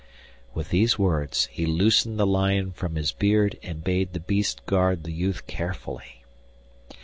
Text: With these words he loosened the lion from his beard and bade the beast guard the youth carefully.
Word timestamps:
With 0.55 0.71
these 0.71 0.97
words 0.97 1.45
he 1.51 1.67
loosened 1.67 2.19
the 2.19 2.25
lion 2.25 2.71
from 2.71 2.95
his 2.95 3.11
beard 3.11 3.59
and 3.61 3.83
bade 3.83 4.13
the 4.13 4.19
beast 4.19 4.65
guard 4.65 5.03
the 5.03 5.13
youth 5.13 5.45
carefully. 5.45 6.23